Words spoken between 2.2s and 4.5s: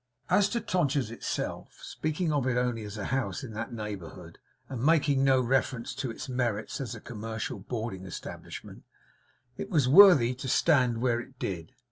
of it only as a house in that neighbourhood,